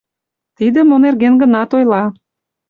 Тиде 0.57 0.79
мо 0.89 0.95
нерген 1.03 1.33
гынат 1.41 1.69
ойла. 1.77 2.03